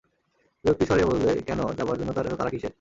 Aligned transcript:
বিরক্তির 0.63 0.87
স্বরে 0.87 1.03
বললে, 1.05 1.29
কেন, 1.47 1.59
যাবার 1.77 1.97
জন্যে 1.97 2.13
তার 2.13 2.27
এত 2.27 2.35
তাড়া 2.37 2.51
কিসের? 2.51 2.69